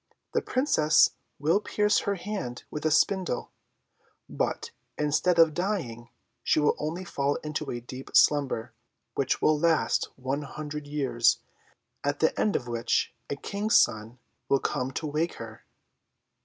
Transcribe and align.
The 0.33 0.41
Princess 0.41 1.11
will 1.37 1.59
pierce 1.59 1.99
her 1.99 2.15
hand 2.15 2.63
with 2.71 2.87
a 2.87 2.89
spindle; 2.89 3.51
but, 4.27 4.71
instead 4.97 5.37
of 5.37 5.53
dying, 5.53 6.09
she 6.43 6.59
will 6.59 6.75
only 6.79 7.03
fall 7.05 7.35
into 7.43 7.69
a 7.69 7.81
deep 7.81 8.09
slumber, 8.15 8.73
which 9.13 9.43
will 9.43 9.59
last 9.59 10.09
one 10.15 10.41
hundred 10.41 10.87
years, 10.87 11.37
at 12.03 12.17
the 12.19 12.33
end 12.41 12.55
of 12.55 12.67
which 12.67 13.13
a 13.29 13.35
King's 13.35 13.75
son 13.75 14.17
will 14.49 14.57
come 14.59 14.89
to 14.93 15.05
wake 15.05 15.35
her." 15.35 15.65